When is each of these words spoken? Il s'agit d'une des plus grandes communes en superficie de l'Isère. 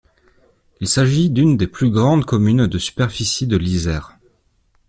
Il 0.79 0.87
s'agit 0.89 1.29
d'une 1.29 1.57
des 1.57 1.67
plus 1.67 1.91
grandes 1.91 2.25
communes 2.25 2.61
en 2.61 2.79
superficie 2.79 3.45
de 3.45 3.55
l'Isère. 3.55 4.17